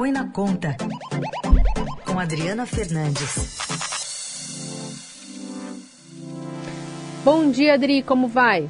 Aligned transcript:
Põe 0.00 0.12
na 0.12 0.26
Conta, 0.30 0.74
com 2.06 2.18
Adriana 2.18 2.64
Fernandes. 2.64 3.58
Bom 7.22 7.50
dia, 7.50 7.74
Adri, 7.74 8.02
como 8.02 8.26
vai? 8.26 8.66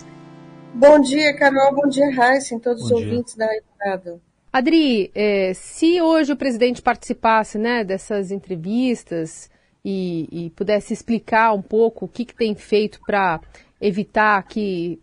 Bom 0.75 0.99
dia, 0.99 1.33
Carol, 1.37 1.73
bom 1.73 1.89
dia, 1.89 2.13
Raíssa, 2.13 2.59
todos 2.59 2.83
bom 2.83 2.97
os 2.97 3.01
dia. 3.01 3.11
ouvintes 3.13 3.37
da 3.37 3.47
Eldorado. 3.47 4.21
Adri, 4.53 5.13
é, 5.15 5.55
se 5.55 6.03
hoje 6.03 6.33
o 6.33 6.37
presidente 6.37 6.83
participasse 6.83 7.59
né, 7.59 7.85
dessas 7.85 8.33
entrevistas 8.33 9.49
e, 9.85 10.29
e 10.33 10.51
pudesse 10.51 10.93
explicar 10.93 11.53
um 11.53 11.63
pouco 11.63 12.07
o 12.07 12.09
que, 12.09 12.25
que 12.25 12.35
tem 12.35 12.57
feito 12.57 12.99
para 13.07 13.41
evitar 13.81 14.43
que 14.49 15.01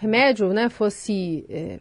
remédio 0.00 0.54
né, 0.54 0.70
fosse 0.70 1.44
é, 1.50 1.80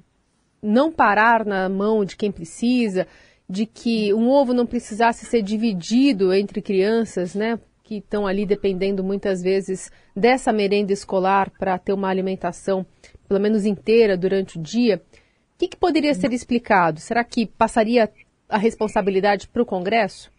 não 0.62 0.92
parar 0.92 1.46
na 1.46 1.70
mão 1.70 2.04
de 2.04 2.18
quem 2.18 2.30
precisa, 2.30 3.08
de 3.50 3.66
que 3.66 4.14
um 4.14 4.30
ovo 4.30 4.54
não 4.54 4.66
precisasse 4.66 5.26
ser 5.26 5.42
dividido 5.42 6.32
entre 6.32 6.62
crianças, 6.62 7.34
né, 7.34 7.60
que 7.84 7.98
estão 7.98 8.28
ali 8.28 8.46
dependendo 8.46 9.04
muitas 9.04 9.42
vezes 9.42 9.92
dessa 10.16 10.54
merenda 10.54 10.94
escolar 10.94 11.50
para 11.58 11.80
ter 11.80 11.92
uma 11.92 12.08
alimentação 12.08 12.86
pelo 13.28 13.40
menos 13.40 13.66
inteira 13.66 14.16
durante 14.16 14.60
o 14.60 14.62
dia. 14.62 15.02
O 15.56 15.58
que, 15.58 15.68
que 15.68 15.78
poderia 15.78 16.14
ser 16.14 16.32
explicado? 16.32 17.00
Será 17.00 17.24
que 17.24 17.48
passaria 17.48 18.10
a 18.48 18.58
responsabilidade 18.58 19.48
para 19.48 19.64
o 19.64 19.66
Congresso? 19.66 20.32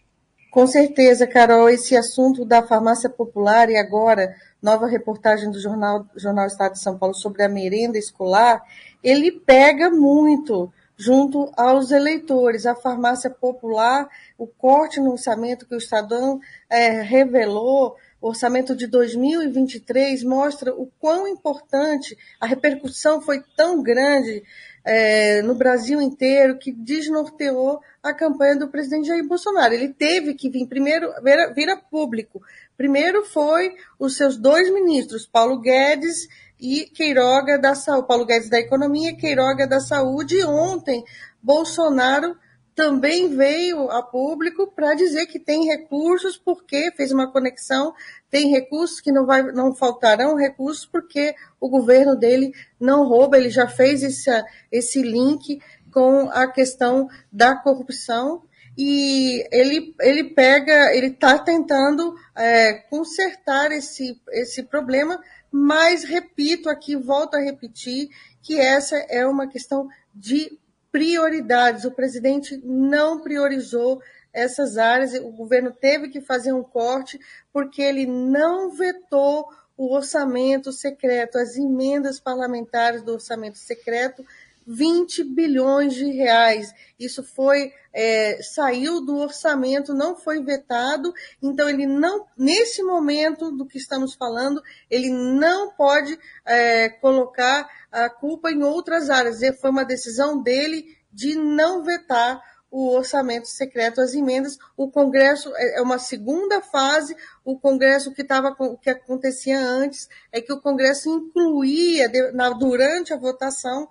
Com 0.49 0.65
certeza, 0.67 1.27
Carol, 1.27 1.69
esse 1.69 1.95
assunto 1.95 2.43
da 2.43 2.61
farmácia 2.61 3.09
popular 3.09 3.69
e 3.69 3.77
agora 3.77 4.33
nova 4.61 4.87
reportagem 4.87 5.49
do 5.49 5.59
jornal, 5.59 6.05
jornal 6.15 6.45
Estado 6.45 6.73
de 6.73 6.79
São 6.79 6.97
Paulo 6.97 7.15
sobre 7.15 7.43
a 7.43 7.49
merenda 7.49 7.97
escolar, 7.97 8.61
ele 9.03 9.31
pega 9.31 9.89
muito 9.89 10.71
junto 11.01 11.51
aos 11.57 11.89
eleitores. 11.89 12.67
A 12.67 12.75
farmácia 12.75 13.29
popular, 13.29 14.07
o 14.37 14.45
corte 14.45 14.99
no 14.99 15.13
orçamento 15.13 15.65
que 15.65 15.73
o 15.73 15.79
Estadão 15.79 16.39
é, 16.69 17.01
revelou, 17.01 17.95
o 18.21 18.27
orçamento 18.27 18.75
de 18.75 18.85
2023 18.85 20.23
mostra 20.23 20.71
o 20.75 20.91
quão 20.99 21.27
importante, 21.27 22.15
a 22.39 22.45
repercussão 22.45 23.19
foi 23.19 23.43
tão 23.57 23.81
grande 23.81 24.43
é, 24.85 25.41
no 25.41 25.55
Brasil 25.55 25.99
inteiro 25.99 26.59
que 26.59 26.71
desnorteou 26.71 27.81
a 28.03 28.13
campanha 28.13 28.55
do 28.55 28.67
presidente 28.67 29.07
Jair 29.07 29.27
Bolsonaro. 29.27 29.73
Ele 29.73 29.89
teve 29.89 30.35
que 30.35 30.51
vir 30.51 30.67
primeiro, 30.67 31.11
vir, 31.23 31.53
vir 31.55 31.69
a 31.69 31.77
público. 31.77 32.43
Primeiro 32.77 33.25
foi 33.25 33.75
os 33.97 34.15
seus 34.15 34.37
dois 34.37 34.71
ministros, 34.71 35.25
Paulo 35.25 35.59
Guedes 35.59 36.27
e 36.61 36.85
Queiroga 36.85 37.57
da 37.57 37.73
Saúde, 37.73 38.07
Paulo 38.07 38.25
Guedes 38.25 38.49
da 38.49 38.59
Economia, 38.59 39.17
Queiroga 39.17 39.65
da 39.65 39.79
Saúde. 39.79 40.35
E 40.35 40.43
ontem, 40.45 41.03
Bolsonaro 41.41 42.37
também 42.75 43.35
veio 43.35 43.89
a 43.89 44.01
público 44.03 44.67
para 44.67 44.93
dizer 44.93 45.25
que 45.25 45.39
tem 45.39 45.65
recursos, 45.65 46.37
porque 46.37 46.91
fez 46.95 47.11
uma 47.11 47.31
conexão, 47.31 47.93
tem 48.29 48.49
recursos 48.49 49.01
que 49.01 49.11
não, 49.11 49.25
vai, 49.25 49.43
não 49.43 49.75
faltarão 49.75 50.35
recursos, 50.35 50.85
porque 50.85 51.35
o 51.59 51.67
governo 51.67 52.15
dele 52.15 52.53
não 52.79 53.07
rouba, 53.07 53.37
ele 53.37 53.49
já 53.49 53.67
fez 53.67 54.03
esse, 54.03 54.29
esse 54.71 55.01
link 55.01 55.59
com 55.91 56.29
a 56.31 56.47
questão 56.47 57.09
da 57.31 57.55
corrupção 57.55 58.43
e 58.77 59.47
ele, 59.51 59.93
ele 59.99 60.23
pega, 60.23 60.95
ele 60.95 61.07
está 61.07 61.37
tentando 61.37 62.15
é, 62.35 62.73
consertar 62.73 63.71
esse, 63.71 64.19
esse 64.29 64.63
problema, 64.63 65.21
mas 65.51 66.03
repito 66.03 66.69
aqui, 66.69 66.95
volto 66.95 67.35
a 67.35 67.41
repetir, 67.41 68.09
que 68.41 68.57
essa 68.57 68.95
é 69.09 69.25
uma 69.25 69.47
questão 69.47 69.87
de 70.15 70.57
prioridades. 70.91 71.85
O 71.85 71.91
presidente 71.91 72.59
não 72.63 73.21
priorizou 73.21 74.01
essas 74.33 74.77
áreas, 74.77 75.13
o 75.13 75.31
governo 75.31 75.71
teve 75.71 76.07
que 76.07 76.21
fazer 76.21 76.53
um 76.53 76.63
corte, 76.63 77.19
porque 77.51 77.81
ele 77.81 78.05
não 78.05 78.71
vetou 78.71 79.49
o 79.75 79.93
orçamento 79.93 80.71
secreto, 80.71 81.37
as 81.37 81.57
emendas 81.57 82.19
parlamentares 82.19 83.01
do 83.01 83.13
orçamento 83.13 83.57
secreto 83.57 84.25
20 84.71 85.23
bilhões 85.25 85.93
de 85.93 86.05
reais. 86.05 86.73
Isso 86.97 87.23
foi 87.23 87.73
é, 87.93 88.41
saiu 88.41 89.01
do 89.01 89.17
orçamento, 89.17 89.93
não 89.93 90.15
foi 90.15 90.41
vetado. 90.41 91.13
Então 91.41 91.69
ele 91.69 91.85
não, 91.85 92.25
nesse 92.37 92.81
momento 92.81 93.51
do 93.51 93.65
que 93.65 93.77
estamos 93.77 94.13
falando, 94.13 94.61
ele 94.89 95.09
não 95.09 95.71
pode 95.71 96.17
é, 96.45 96.89
colocar 96.89 97.69
a 97.91 98.09
culpa 98.09 98.51
em 98.51 98.63
outras 98.63 99.09
áreas. 99.09 99.39
Foi 99.59 99.69
uma 99.69 99.83
decisão 99.83 100.41
dele 100.41 100.97
de 101.11 101.35
não 101.35 101.83
vetar 101.83 102.41
o 102.71 102.95
orçamento 102.95 103.49
secreto, 103.49 103.99
as 103.99 104.13
emendas. 104.13 104.57
O 104.77 104.89
Congresso 104.89 105.53
é, 105.57 105.79
é 105.79 105.81
uma 105.81 105.99
segunda 105.99 106.61
fase. 106.61 107.13
O 107.43 107.59
Congresso 107.59 108.13
que 108.13 108.21
estava 108.21 108.55
o 108.57 108.77
que 108.77 108.89
acontecia 108.89 109.59
antes 109.59 110.07
é 110.31 110.39
que 110.39 110.53
o 110.53 110.61
Congresso 110.61 111.09
incluía 111.09 112.09
durante 112.57 113.13
a 113.13 113.17
votação 113.17 113.89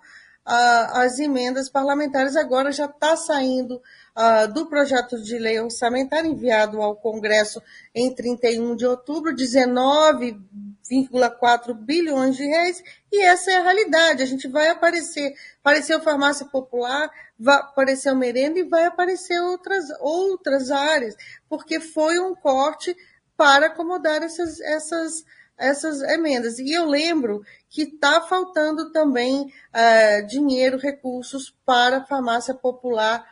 as 0.51 1.19
emendas 1.19 1.69
parlamentares. 1.69 2.37
Agora 2.37 2.73
já 2.73 2.87
está 2.87 3.15
saindo 3.17 3.83
do 4.53 4.67
projeto 4.67 5.23
de 5.23 5.39
lei 5.39 5.61
orçamentária 5.61 6.29
enviado 6.29 6.83
ao 6.83 6.97
Congresso 6.97 7.63
em 7.95 8.13
31 8.13 8.75
de 8.75 8.85
outubro, 8.85 9.33
19,4 9.35 11.73
bilhões 11.75 12.37
de 12.37 12.45
reais, 12.45 12.83
e 13.13 13.23
essa 13.23 13.53
é 13.53 13.57
a 13.57 13.63
realidade. 13.63 14.23
A 14.23 14.27
gente 14.27 14.47
vai 14.49 14.69
aparecer, 14.69 15.35
apareceu 15.61 16.01
farmácia 16.01 16.47
popular, 16.47 17.11
vai 17.39 17.57
aparecer 17.57 18.15
merenda 18.15 18.59
e 18.59 18.65
vai 18.65 18.85
aparecer 18.85 19.41
outras, 19.41 19.85
outras 20.01 20.71
áreas, 20.71 21.17
porque 21.49 21.81
foi 21.81 22.19
um 22.19 22.35
corte 22.35 22.95
para 23.37 23.69
acomodar 23.69 24.23
essas, 24.23 24.61
essas 24.61 25.25
essas 25.61 26.01
emendas. 26.03 26.59
E 26.59 26.73
eu 26.73 26.87
lembro 26.87 27.45
que 27.69 27.83
está 27.83 28.23
faltando 28.23 28.91
também 28.91 29.43
uh, 29.43 30.27
dinheiro, 30.27 30.79
recursos 30.79 31.55
para 31.65 31.99
a 31.99 32.05
farmácia 32.05 32.55
popular 32.55 33.25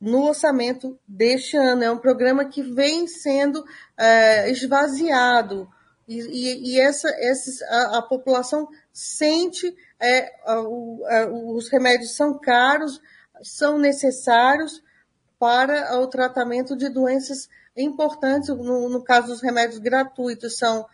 no 0.00 0.26
orçamento 0.26 0.98
deste 1.06 1.56
ano. 1.56 1.84
É 1.84 1.90
um 1.90 1.98
programa 1.98 2.44
que 2.44 2.62
vem 2.62 3.06
sendo 3.06 3.60
uh, 3.60 4.48
esvaziado. 4.48 5.68
E, 6.06 6.20
e, 6.20 6.72
e 6.72 6.80
essa, 6.80 7.08
essa, 7.08 7.64
a, 7.66 7.98
a, 7.98 8.02
população 8.02 8.68
sente 8.92 9.74
é, 9.98 10.30
os 11.30 11.70
remédios 11.70 12.14
são 12.14 12.38
caros, 12.38 13.00
são 13.42 13.78
necessários 13.78 14.82
para 15.38 15.98
o 15.98 16.06
tratamento 16.06 16.76
de 16.76 16.90
doenças 16.90 17.48
importantes. 17.76 18.48
No, 18.48 18.88
no 18.88 19.02
caso 19.02 19.28
dos 19.28 19.42
remédios 19.42 19.78
gratuitos, 19.78 20.56
são 20.56 20.86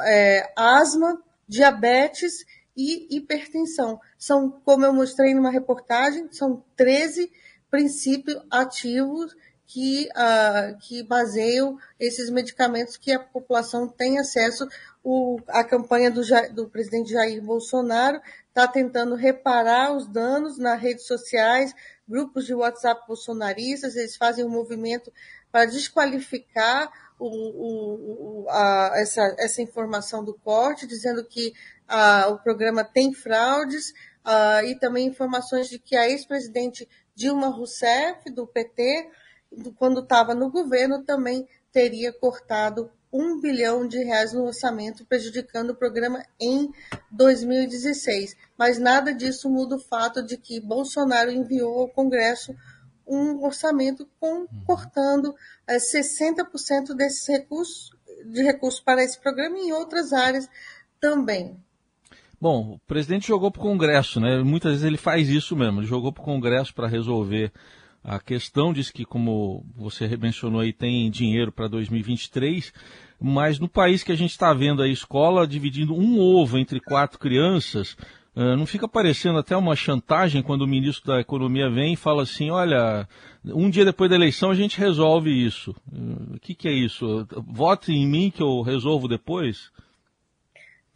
é, 0.00 0.52
asma, 0.56 1.22
diabetes 1.48 2.44
e 2.76 3.16
hipertensão. 3.16 4.00
São, 4.18 4.50
como 4.64 4.84
eu 4.84 4.92
mostrei 4.92 5.34
numa 5.34 5.50
reportagem, 5.50 6.28
são 6.30 6.62
13 6.76 7.30
princípios 7.70 8.40
ativos 8.50 9.34
que, 9.66 10.08
uh, 10.12 10.78
que 10.78 11.02
baseiam 11.02 11.76
esses 11.98 12.30
medicamentos 12.30 12.96
que 12.96 13.12
a 13.12 13.18
população 13.18 13.88
tem 13.88 14.18
acesso. 14.18 14.66
O, 15.02 15.38
a 15.48 15.64
campanha 15.64 16.10
do, 16.10 16.22
do 16.52 16.68
presidente 16.68 17.12
Jair 17.12 17.42
Bolsonaro 17.42 18.20
está 18.56 18.66
tentando 18.66 19.14
reparar 19.14 19.92
os 19.92 20.06
danos 20.06 20.56
nas 20.56 20.80
redes 20.80 21.06
sociais, 21.06 21.74
grupos 22.08 22.46
de 22.46 22.54
WhatsApp 22.54 23.06
bolsonaristas, 23.06 23.96
eles 23.96 24.16
fazem 24.16 24.46
um 24.46 24.48
movimento 24.48 25.12
para 25.52 25.66
desqualificar 25.66 26.90
o, 27.18 28.44
o, 28.44 28.46
a, 28.48 28.92
essa, 28.94 29.36
essa 29.38 29.60
informação 29.60 30.24
do 30.24 30.32
corte, 30.32 30.86
dizendo 30.86 31.22
que 31.22 31.52
a, 31.86 32.28
o 32.28 32.38
programa 32.38 32.82
tem 32.82 33.12
fraudes, 33.12 33.92
a, 34.24 34.64
e 34.64 34.74
também 34.78 35.06
informações 35.06 35.68
de 35.68 35.78
que 35.78 35.94
a 35.94 36.08
ex-presidente 36.08 36.88
Dilma 37.14 37.48
Rousseff, 37.48 38.30
do 38.30 38.46
PT, 38.46 39.10
quando 39.76 40.00
estava 40.00 40.34
no 40.34 40.50
governo, 40.50 41.04
também 41.04 41.46
teria 41.72 42.12
cortado 42.12 42.90
um 43.12 43.40
bilhão 43.40 43.86
de 43.86 43.98
reais 44.02 44.32
no 44.32 44.44
orçamento, 44.44 45.04
prejudicando 45.06 45.70
o 45.70 45.74
programa 45.74 46.22
em 46.40 46.70
2016. 47.10 48.36
Mas 48.58 48.78
nada 48.78 49.14
disso 49.14 49.48
muda 49.48 49.76
o 49.76 49.80
fato 49.80 50.22
de 50.22 50.36
que 50.36 50.60
Bolsonaro 50.60 51.30
enviou 51.30 51.80
ao 51.80 51.88
Congresso 51.88 52.54
um 53.06 53.42
orçamento 53.44 54.08
com, 54.18 54.40
uhum. 54.40 54.46
cortando 54.66 55.34
é, 55.66 55.76
60% 55.76 56.94
desses 56.94 57.26
recursos, 57.28 57.90
de 58.24 58.42
recursos 58.42 58.80
para 58.80 59.02
esse 59.02 59.20
programa 59.20 59.56
e 59.58 59.68
em 59.68 59.72
outras 59.72 60.12
áreas 60.12 60.48
também. 61.00 61.56
Bom, 62.40 62.74
o 62.74 62.78
presidente 62.80 63.28
jogou 63.28 63.50
para 63.50 63.60
o 63.60 63.64
Congresso, 63.64 64.20
né? 64.20 64.42
Muitas 64.42 64.72
vezes 64.72 64.84
ele 64.84 64.98
faz 64.98 65.28
isso 65.28 65.56
mesmo, 65.56 65.80
ele 65.80 65.86
jogou 65.86 66.12
para 66.12 66.22
o 66.22 66.24
Congresso 66.24 66.74
para 66.74 66.88
resolver 66.88 67.50
a 68.06 68.20
questão, 68.20 68.72
diz 68.72 68.88
que, 68.88 69.04
como 69.04 69.66
você 69.74 70.16
mencionou 70.16 70.60
aí, 70.60 70.72
tem 70.72 71.10
dinheiro 71.10 71.50
para 71.50 71.66
2023, 71.66 72.72
mas 73.20 73.58
no 73.58 73.68
país 73.68 74.04
que 74.04 74.12
a 74.12 74.16
gente 74.16 74.30
está 74.30 74.54
vendo 74.54 74.80
a 74.80 74.88
escola 74.88 75.44
dividindo 75.44 75.92
um 75.92 76.20
ovo 76.20 76.56
entre 76.56 76.78
quatro 76.78 77.18
crianças, 77.18 77.96
não 78.36 78.64
fica 78.64 78.86
parecendo 78.86 79.38
até 79.38 79.56
uma 79.56 79.74
chantagem 79.74 80.40
quando 80.40 80.62
o 80.62 80.68
ministro 80.68 81.06
da 81.06 81.20
Economia 81.20 81.68
vem 81.68 81.94
e 81.94 81.96
fala 81.96 82.22
assim: 82.22 82.48
olha, 82.50 83.08
um 83.44 83.68
dia 83.68 83.84
depois 83.84 84.08
da 84.08 84.16
eleição 84.16 84.50
a 84.50 84.54
gente 84.54 84.78
resolve 84.78 85.30
isso. 85.30 85.74
O 86.32 86.38
que, 86.38 86.54
que 86.54 86.68
é 86.68 86.72
isso? 86.72 87.26
Vote 87.44 87.92
em 87.92 88.06
mim 88.06 88.30
que 88.30 88.42
eu 88.42 88.60
resolvo 88.60 89.08
depois? 89.08 89.72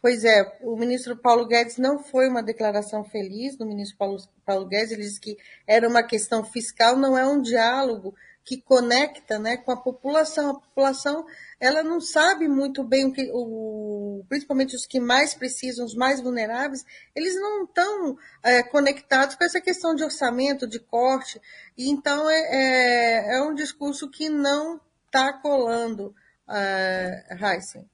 Pois 0.01 0.23
é, 0.23 0.57
o 0.61 0.75
ministro 0.75 1.15
Paulo 1.15 1.45
Guedes 1.45 1.77
não 1.77 1.99
foi 1.99 2.27
uma 2.27 2.41
declaração 2.41 3.03
feliz 3.03 3.55
do 3.55 3.67
ministro 3.67 3.97
Paulo, 3.97 4.17
Paulo 4.43 4.65
Guedes, 4.65 4.91
ele 4.91 5.03
disse 5.03 5.19
que 5.19 5.37
era 5.67 5.87
uma 5.87 6.01
questão 6.01 6.43
fiscal, 6.43 6.97
não 6.97 7.15
é 7.15 7.23
um 7.25 7.39
diálogo 7.39 8.15
que 8.43 8.59
conecta 8.59 9.37
né, 9.37 9.57
com 9.57 9.71
a 9.71 9.77
população. 9.77 10.49
A 10.49 10.59
população 10.59 11.25
ela 11.59 11.83
não 11.83 12.01
sabe 12.01 12.47
muito 12.47 12.83
bem 12.83 13.05
o 13.05 13.13
que, 13.13 13.29
o, 13.31 14.25
principalmente 14.27 14.75
os 14.75 14.87
que 14.87 14.99
mais 14.99 15.35
precisam, 15.35 15.85
os 15.85 15.93
mais 15.93 16.19
vulneráveis, 16.19 16.83
eles 17.15 17.35
não 17.35 17.65
estão 17.65 18.17
é, 18.41 18.63
conectados 18.63 19.35
com 19.35 19.45
essa 19.45 19.61
questão 19.61 19.93
de 19.93 20.03
orçamento, 20.03 20.65
de 20.65 20.79
corte. 20.79 21.39
E 21.77 21.91
então 21.91 22.27
é, 22.27 22.39
é, 22.39 23.35
é 23.35 23.41
um 23.43 23.53
discurso 23.53 24.09
que 24.09 24.29
não 24.29 24.81
está 25.05 25.31
colando, 25.31 26.15
uh, 26.47 27.45
Heisen. 27.45 27.87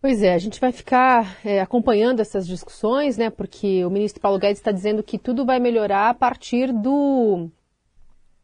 Pois 0.00 0.22
é, 0.22 0.32
a 0.32 0.38
gente 0.38 0.60
vai 0.60 0.70
ficar 0.70 1.38
é, 1.44 1.60
acompanhando 1.60 2.20
essas 2.20 2.46
discussões, 2.46 3.16
né? 3.16 3.30
Porque 3.30 3.84
o 3.84 3.90
ministro 3.90 4.20
Paulo 4.20 4.38
Guedes 4.38 4.58
está 4.58 4.70
dizendo 4.70 5.02
que 5.02 5.18
tudo 5.18 5.44
vai 5.44 5.58
melhorar 5.58 6.10
a 6.10 6.14
partir 6.14 6.72
do 6.72 7.50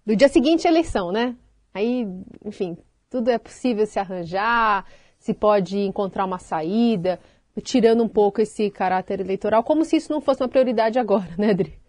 do 0.04 0.16
dia 0.16 0.28
seguinte 0.28 0.66
à 0.66 0.70
eleição, 0.70 1.12
né? 1.12 1.36
Aí, 1.72 2.06
enfim, 2.44 2.76
tudo 3.08 3.30
é 3.30 3.38
possível 3.38 3.86
se 3.86 3.98
arranjar, 3.98 4.84
se 5.18 5.32
pode 5.32 5.78
encontrar 5.78 6.24
uma 6.24 6.38
saída, 6.38 7.20
tirando 7.62 8.02
um 8.02 8.08
pouco 8.08 8.40
esse 8.40 8.68
caráter 8.70 9.20
eleitoral, 9.20 9.62
como 9.62 9.84
se 9.84 9.96
isso 9.96 10.12
não 10.12 10.20
fosse 10.20 10.42
uma 10.42 10.48
prioridade 10.48 10.98
agora, 10.98 11.30
né, 11.38 11.50
Adri? 11.50 11.83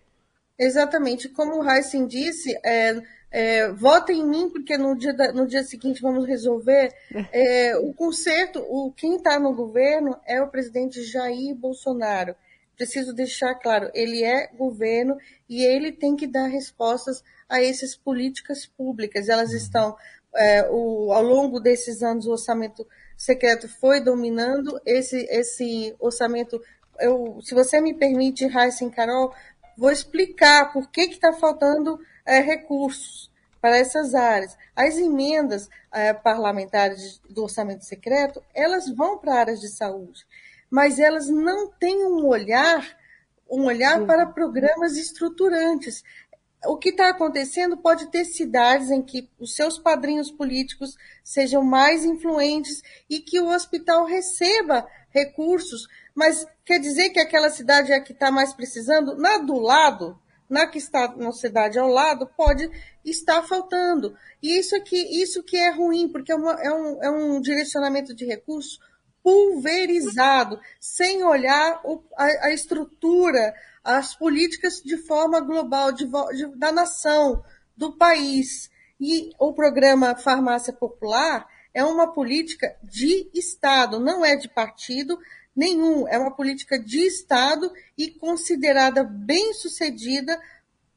Exatamente. 0.57 1.29
Como 1.29 1.59
o 1.59 1.69
Heisen 1.69 2.07
disse, 2.07 2.57
é, 2.63 3.01
é, 3.31 3.69
votem 3.73 4.21
em 4.21 4.27
mim, 4.27 4.49
porque 4.49 4.77
no 4.77 4.95
dia, 4.97 5.13
da, 5.13 5.33
no 5.33 5.45
dia 5.45 5.63
seguinte 5.63 6.01
vamos 6.01 6.25
resolver. 6.25 6.93
É, 7.31 7.77
o 7.77 7.93
conserto, 7.93 8.59
o, 8.59 8.93
quem 8.93 9.17
está 9.17 9.37
no 9.37 9.53
governo 9.53 10.17
é 10.25 10.41
o 10.41 10.47
presidente 10.47 11.03
Jair 11.03 11.53
Bolsonaro. 11.53 12.35
Preciso 12.75 13.13
deixar 13.13 13.55
claro, 13.55 13.89
ele 13.93 14.23
é 14.23 14.47
governo 14.47 15.17
e 15.49 15.63
ele 15.63 15.91
tem 15.91 16.15
que 16.15 16.27
dar 16.27 16.47
respostas 16.47 17.23
a 17.47 17.61
essas 17.61 17.95
políticas 17.95 18.65
públicas. 18.65 19.29
Elas 19.29 19.51
uhum. 19.51 19.57
estão, 19.57 19.95
é, 20.35 20.67
o, 20.69 21.11
ao 21.11 21.21
longo 21.21 21.59
desses 21.59 22.01
anos, 22.01 22.25
o 22.25 22.31
orçamento 22.31 22.85
secreto 23.17 23.67
foi 23.67 24.01
dominando 24.01 24.79
esse, 24.85 25.25
esse 25.29 25.95
orçamento. 25.99 26.61
Eu, 26.99 27.39
se 27.41 27.53
você 27.53 27.79
me 27.81 27.93
permite, 27.93 28.47
Raíssa 28.47 28.85
e 28.85 28.89
Carol, 28.89 29.33
vou 29.77 29.91
explicar 29.91 30.71
por 30.71 30.89
que 30.89 31.01
está 31.01 31.33
faltando 31.33 31.99
é, 32.25 32.39
recursos 32.39 33.31
para 33.61 33.77
essas 33.77 34.13
áreas. 34.13 34.57
As 34.75 34.97
emendas 34.97 35.69
é, 35.91 36.13
parlamentares 36.13 37.21
do 37.29 37.43
orçamento 37.43 37.85
secreto, 37.85 38.43
elas 38.53 38.89
vão 38.89 39.17
para 39.17 39.39
áreas 39.39 39.59
de 39.59 39.69
saúde, 39.69 40.25
mas 40.69 40.99
elas 40.99 41.27
não 41.27 41.71
têm 41.71 42.05
um 42.05 42.25
olhar 42.25 42.85
um 43.47 43.65
olhar 43.65 44.01
uhum. 44.01 44.07
para 44.07 44.25
programas 44.25 44.97
estruturantes 44.97 46.03
o 46.67 46.77
que 46.77 46.89
está 46.89 47.09
acontecendo 47.09 47.77
pode 47.77 48.07
ter 48.07 48.25
cidades 48.25 48.89
em 48.89 49.01
que 49.01 49.29
os 49.39 49.55
seus 49.55 49.77
padrinhos 49.77 50.31
políticos 50.31 50.97
sejam 51.23 51.63
mais 51.63 52.03
influentes 52.03 52.81
e 53.09 53.19
que 53.19 53.39
o 53.39 53.49
hospital 53.49 54.05
receba 54.05 54.87
recursos, 55.09 55.87
mas 56.15 56.47
quer 56.63 56.79
dizer 56.79 57.09
que 57.09 57.19
aquela 57.19 57.49
cidade 57.49 57.91
é 57.91 57.97
a 57.97 58.01
que 58.01 58.13
está 58.13 58.31
mais 58.31 58.53
precisando? 58.53 59.17
Na 59.17 59.39
do 59.39 59.59
lado, 59.59 60.17
na 60.49 60.65
que 60.65 60.77
está 60.77 61.13
na 61.15 61.31
cidade 61.33 61.77
ao 61.77 61.89
lado, 61.89 62.25
pode 62.37 62.69
estar 63.03 63.43
faltando. 63.43 64.15
E 64.41 64.57
isso 64.57 64.75
aqui, 64.75 64.97
isso 65.21 65.43
que 65.43 65.57
é 65.57 65.69
ruim, 65.71 66.07
porque 66.07 66.31
é, 66.31 66.35
uma, 66.35 66.53
é, 66.53 66.71
um, 66.71 67.03
é 67.03 67.09
um 67.09 67.41
direcionamento 67.41 68.15
de 68.15 68.25
recursos 68.25 68.79
pulverizado, 69.21 70.59
sem 70.79 71.23
olhar 71.23 71.81
o, 71.83 72.01
a, 72.15 72.47
a 72.47 72.53
estrutura, 72.53 73.53
as 73.83 74.15
políticas 74.15 74.81
de 74.81 74.97
forma 74.97 75.41
global 75.41 75.91
de, 75.91 76.05
de, 76.05 76.55
da 76.55 76.71
nação, 76.71 77.43
do 77.75 77.97
país. 77.97 78.69
E 78.99 79.31
o 79.39 79.51
programa 79.51 80.15
Farmácia 80.15 80.71
Popular 80.71 81.45
é 81.73 81.83
uma 81.83 82.13
política 82.13 82.77
de 82.81 83.29
Estado, 83.33 83.99
não 83.99 84.23
é 84.23 84.35
de 84.35 84.47
partido 84.47 85.19
nenhum, 85.55 86.07
é 86.07 86.17
uma 86.17 86.35
política 86.35 86.77
de 86.77 86.99
Estado 87.05 87.71
e 87.97 88.11
considerada 88.11 89.03
bem 89.03 89.53
sucedida 89.53 90.39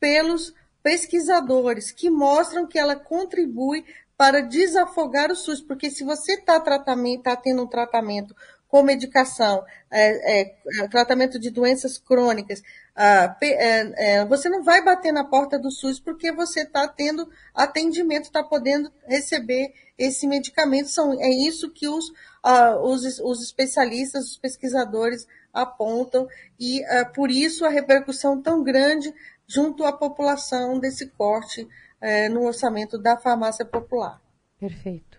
pelos 0.01 0.55
pesquisadores, 0.83 1.91
que 1.91 2.11
mostram 2.11 2.67
que 2.67 2.79
ela 2.79 2.97
contribui 2.97 3.85
para 4.17 4.41
desafogar 4.41 5.31
o 5.31 5.37
SUS, 5.37 5.61
porque 5.61 5.91
se 5.91 6.03
você 6.03 6.35
está 6.35 6.59
tá 6.61 7.37
tendo 7.37 7.63
um 7.63 7.67
tratamento 7.67 8.35
com 8.67 8.83
medicação, 8.83 9.65
é, 9.91 10.41
é, 10.41 10.57
é, 10.81 10.89
tratamento 10.89 11.39
de 11.39 11.51
doenças 11.51 11.99
crônicas, 11.99 12.63
ah, 12.95 13.37
é, 13.41 14.17
é, 14.17 14.25
você 14.27 14.49
não 14.49 14.63
vai 14.63 14.85
bater 14.85 15.13
na 15.13 15.25
porta 15.25 15.59
do 15.59 15.71
SUS 15.71 16.01
porque 16.01 16.33
você 16.33 16.63
está 16.63 16.87
tendo 16.89 17.31
atendimento, 17.55 18.25
está 18.25 18.43
podendo 18.43 18.93
receber 19.07 19.73
esse 19.97 20.27
medicamento. 20.27 20.89
São, 20.89 21.13
é 21.19 21.31
isso 21.31 21.71
que 21.71 21.89
os, 21.89 22.13
ah, 22.51 22.81
os, 22.81 23.21
os, 23.21 23.43
especialistas, 23.43 24.31
os 24.31 24.39
pesquisadores 24.39 25.27
apontam, 25.53 26.27
e 26.59 26.83
ah, 26.87 27.05
por 27.05 27.31
isso 27.31 27.63
a 27.63 27.69
repercussão 27.69 28.41
tão 28.41 28.65
grande 28.65 29.15
junto 29.47 29.85
à 29.85 29.93
população 29.93 30.79
desse 30.79 31.09
corte 31.09 31.69
é, 32.01 32.27
no 32.31 32.47
orçamento 32.47 32.97
da 32.97 33.19
farmácia 33.19 33.67
popular. 33.67 34.19
Perfeito. 34.59 35.19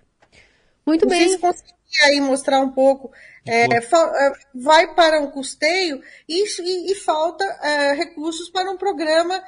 Muito 0.83 1.05
Não 1.05 1.09
bem 1.09 1.37
aí 2.03 2.19
mostrar 2.19 2.61
um 2.61 2.71
pouco, 2.71 3.11
é, 3.47 3.67
vai 4.55 4.95
para 4.95 5.21
um 5.21 5.29
custeio 5.29 6.01
e, 6.27 6.45
e, 6.45 6.91
e 6.91 6.95
falta 6.95 7.45
recursos 7.93 8.49
para 8.49 8.71
um 8.71 8.77
programa 8.77 9.43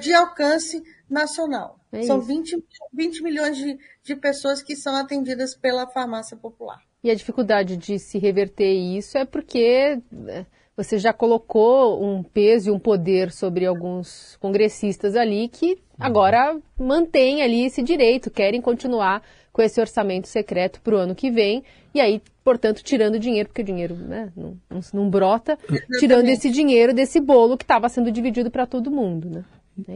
de 0.00 0.14
alcance 0.14 0.82
nacional. 1.10 1.78
É 1.92 2.04
São 2.04 2.20
20, 2.20 2.62
20 2.92 3.22
milhões 3.22 3.56
de, 3.56 3.78
de 4.02 4.16
pessoas 4.16 4.62
que 4.62 4.74
são 4.74 4.96
atendidas 4.96 5.54
pela 5.54 5.86
farmácia 5.86 6.36
popular. 6.36 6.82
E 7.04 7.10
a 7.10 7.14
dificuldade 7.14 7.76
de 7.76 7.98
se 7.98 8.18
reverter 8.18 8.72
isso 8.72 9.18
é 9.18 9.24
porque 9.24 9.98
né, 10.10 10.46
você 10.76 10.98
já 10.98 11.12
colocou 11.12 12.02
um 12.02 12.22
peso 12.22 12.68
e 12.68 12.72
um 12.72 12.78
poder 12.78 13.30
sobre 13.30 13.66
alguns 13.66 14.36
congressistas 14.40 15.16
ali 15.16 15.48
que 15.48 15.78
agora 15.98 16.56
mantêm 16.78 17.42
ali 17.42 17.64
esse 17.64 17.82
direito, 17.82 18.30
querem 18.30 18.60
continuar 18.60 19.22
com 19.52 19.60
esse 19.60 19.80
orçamento 19.80 20.28
secreto 20.28 20.80
para 20.80 20.94
o 20.94 20.98
ano 20.98 21.14
que 21.14 21.30
vem, 21.30 21.62
e 21.94 22.00
aí, 22.00 22.22
portanto, 22.42 22.82
tirando 22.82 23.18
dinheiro, 23.18 23.48
porque 23.48 23.60
o 23.60 23.64
dinheiro 23.64 23.94
né, 23.94 24.32
não, 24.34 24.56
não, 24.70 24.80
não 24.94 25.10
brota, 25.10 25.58
Exatamente. 25.62 25.98
tirando 25.98 26.28
esse 26.30 26.50
dinheiro 26.50 26.94
desse 26.94 27.20
bolo 27.20 27.58
que 27.58 27.64
estava 27.64 27.88
sendo 27.88 28.10
dividido 28.10 28.50
para 28.50 28.66
todo 28.66 28.90
mundo. 28.90 29.28
Né? 29.28 29.44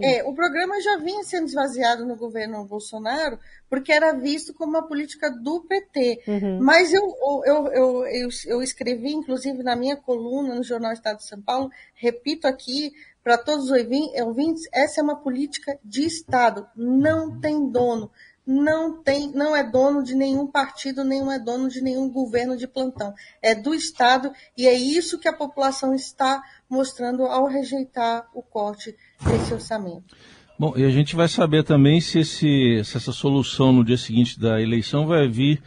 É, 0.01 0.25
o 0.25 0.35
programa 0.35 0.81
já 0.81 0.97
vinha 0.97 1.23
sendo 1.23 1.47
esvaziado 1.47 2.07
no 2.07 2.17
governo 2.17 2.65
Bolsonaro 2.65 3.39
porque 3.69 3.93
era 3.93 4.13
visto 4.13 4.55
como 4.55 4.71
uma 4.71 4.87
política 4.87 5.31
do 5.31 5.61
PT. 5.61 6.23
Uhum. 6.27 6.61
Mas 6.63 6.93
eu, 6.93 7.03
eu, 7.45 7.67
eu, 7.69 8.07
eu, 8.07 8.29
eu 8.47 8.63
escrevi, 8.63 9.13
inclusive, 9.13 9.63
na 9.63 9.77
minha 9.77 9.97
coluna 9.97 10.55
no 10.55 10.63
Jornal 10.63 10.93
Estado 10.93 11.19
de 11.19 11.29
São 11.29 11.41
Paulo, 11.43 11.71
repito 11.95 12.47
aqui 12.47 12.93
para 13.23 13.37
todos 13.37 13.71
os 13.71 13.87
ouvintes, 14.21 14.69
essa 14.73 15.01
é 15.01 15.05
uma 15.05 15.17
política 15.17 15.79
de 15.85 16.05
Estado, 16.05 16.67
não 16.77 17.41
tem 17.41 17.69
dono 17.69 18.11
não 18.47 19.03
tem, 19.03 19.33
não 19.33 19.57
é 19.57 19.65
dono 19.65 20.05
de 20.05 20.15
nenhum 20.15 20.47
partido, 20.47 21.03
nem 21.03 21.33
é 21.33 21.39
dono 21.39 21.69
de 21.69 21.83
nenhum 21.83 22.09
governo 22.09 22.57
de 22.57 22.69
plantão. 22.69 23.13
É 23.43 23.57
do 23.57 23.75
Estado 23.75 24.33
e 24.57 24.69
é 24.69 24.73
isso 24.73 25.19
que 25.19 25.27
a 25.27 25.33
população 25.33 25.93
está 25.93 26.41
mostrando 26.69 27.27
ao 27.27 27.47
rejeitar 27.47 28.29
o 28.33 28.41
corte 28.41 28.97
desse 29.21 29.55
orçamento. 29.55 30.17
Bom, 30.59 30.73
e 30.77 30.85
a 30.85 30.91
gente 30.91 31.15
vai 31.15 31.29
saber 31.29 31.65
também 31.65 32.01
se, 32.01 32.21
esse, 32.21 32.83
se 32.85 32.97
essa 32.97 33.13
solução 33.13 33.73
no 33.73 33.85
dia 33.85 33.99
seguinte 33.99 34.41
da 34.41 34.61
eleição 34.61 35.07
vai 35.07 35.29
vir. 35.29 35.63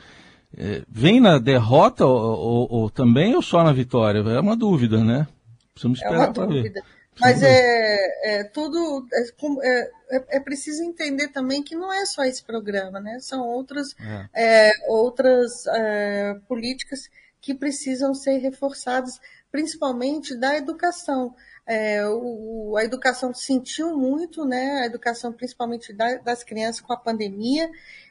É, 0.58 0.82
vem 0.89 1.20
na 1.20 1.38
derrota 1.38 2.06
ou, 2.06 2.39
ou, 2.39 2.72
ou, 2.72 2.89
também 2.89 3.36
ou 3.36 3.41
só 3.41 3.63
na 3.63 3.72
vitória? 3.72 4.20
É 4.20 4.39
uma 4.39 4.58
dúvida, 4.58 5.03
né? 5.03 5.27
Precisamos 5.74 6.00
esperar 6.00 6.29
é 6.29 6.34
para 6.34 6.46
ver. 6.48 6.74
Mas 7.20 7.44
é, 7.44 8.39
é 8.39 8.44
tudo. 8.46 9.06
É, 9.13 9.22
é, 9.68 9.91
é, 10.12 10.38
é, 10.38 10.39
preciso 10.39 10.82
entender 10.84 11.27
também 11.27 11.62
que 11.62 11.75
não 11.75 11.94
é 11.94 12.06
só 12.06 12.24
esse 12.24 12.44
programa, 12.44 13.00
né? 13.00 13.20
São 13.20 13.48
outras, 13.48 13.96
é. 14.34 14.70
é 14.70 14.72
outras 14.88 15.65
políticas 16.48 17.10
que 17.41 17.53
precisam 17.53 18.13
ser 18.13 18.38
reforçadas, 18.38 19.20
principalmente 19.51 20.36
da 20.36 20.58
educação. 20.58 21.36
O, 22.11 22.75
a 22.77 22.83
educação 22.83 23.33
sentiu 23.33 23.95
muito, 23.95 24.45
né? 24.45 24.81
A 24.81 24.85
educação, 24.85 25.31
principalmente 25.31 25.93
da, 25.93 26.15
das 26.17 26.43
crianças 26.43 26.81
com 26.81 26.93
a 26.93 26.97
pandemia, 26.97 27.69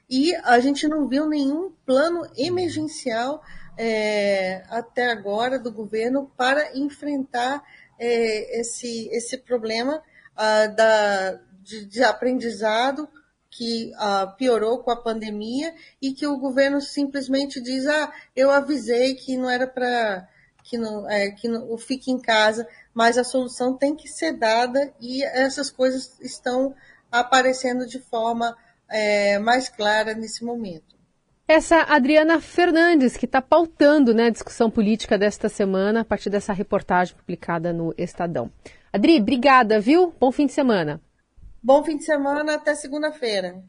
e 0.09 0.35
a 0.37 0.59
gente 0.61 0.89
não 0.89 1.07
viu 1.09 1.29
nenhum 1.29 1.73
plano 1.85 2.27
emergencial 2.37 3.43
é, 3.77 4.65
até 4.69 5.11
agora 5.11 5.59
do 5.59 5.73
governo 5.73 6.31
para 6.37 6.77
enfrentar 6.77 7.63
é, 7.99 8.61
esse, 8.61 9.09
esse 9.13 9.39
problema 9.39 10.03
ah, 10.37 10.67
da, 10.67 11.33
de, 11.63 11.85
de, 11.85 12.03
aprendizado 12.03 13.09
que 13.51 13.93
ah, 13.97 14.35
piorou 14.39 14.79
com 14.79 14.91
a 14.91 15.03
pandemia 15.03 15.75
e 16.01 16.13
que 16.13 16.27
o 16.27 16.39
governo 16.39 16.81
simplesmente 16.81 17.61
diz: 17.61 17.87
ah, 17.87 18.13
eu 18.35 18.51
avisei 18.51 19.15
que 19.15 19.37
não 19.37 19.51
era 19.51 19.67
para 19.67 20.29
que 20.63 20.77
não, 20.77 21.09
é, 21.09 21.31
que 21.31 21.49
não, 21.49 21.79
fique 21.79 22.11
em 22.11 22.21
casa, 22.21 22.69
mas 22.99 23.17
a 23.17 23.23
solução 23.23 23.75
tem 23.75 23.95
que 23.95 24.09
ser 24.09 24.33
dada 24.33 24.93
e 25.01 25.23
essas 25.23 25.71
coisas 25.71 26.19
estão 26.21 26.75
aparecendo 27.13 27.87
de 27.87 28.01
forma 28.01 28.57
é, 28.91 29.39
mais 29.39 29.69
clara 29.69 30.15
nesse 30.15 30.45
momento. 30.45 30.99
Essa 31.47 31.83
Adriana 31.83 32.41
Fernandes, 32.41 33.17
que 33.17 33.25
está 33.25 33.41
pautando 33.41 34.13
né, 34.13 34.25
a 34.25 34.31
discussão 34.31 34.69
política 34.69 35.17
desta 35.17 35.49
semana 35.49 36.01
a 36.01 36.05
partir 36.05 36.29
dessa 36.29 36.53
reportagem 36.53 37.15
publicada 37.15 37.73
no 37.73 37.95
Estadão. 37.97 38.51
Adri, 38.93 39.21
obrigada, 39.21 39.79
viu? 39.79 40.13
Bom 40.19 40.33
fim 40.33 40.47
de 40.47 40.53
semana. 40.53 41.01
Bom 41.63 41.85
fim 41.85 41.99
de 41.99 42.05
semana, 42.05 42.57
até 42.57 42.75
segunda-feira. 42.75 43.63